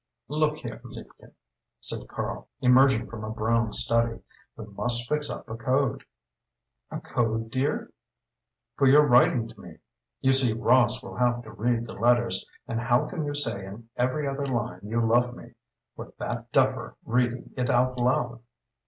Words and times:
"Look 0.29 0.55
here, 0.57 0.81
liebchen," 0.83 1.35
said 1.79 2.07
Karl, 2.07 2.47
emerging 2.59 3.05
from 3.07 3.23
a 3.23 3.29
brown 3.29 3.71
study, 3.71 4.19
"we 4.57 4.65
must 4.65 5.07
fix 5.07 5.29
up 5.29 5.47
a 5.47 5.55
code." 5.55 6.03
"A 6.89 6.99
code, 6.99 7.51
dear?" 7.51 7.91
"For 8.77 8.87
your 8.87 9.05
writing 9.05 9.47
to 9.47 9.61
me. 9.61 9.77
You 10.19 10.31
see 10.31 10.53
Ross 10.53 11.03
will 11.03 11.17
have 11.17 11.43
to 11.43 11.51
read 11.51 11.85
the 11.85 11.93
letters, 11.93 12.43
and 12.67 12.79
how 12.79 13.05
can 13.05 13.27
you 13.27 13.35
say 13.35 13.63
in 13.63 13.89
every 13.95 14.27
other 14.27 14.47
line 14.47 14.79
you 14.81 14.99
love 15.05 15.35
me, 15.35 15.53
with 15.95 16.17
that 16.17 16.51
duffer 16.51 16.95
reading 17.05 17.53
it 17.55 17.69
out 17.69 17.99
loud?" 17.99 18.41